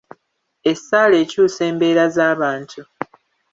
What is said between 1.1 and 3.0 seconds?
ekyusa embeera z'abantu.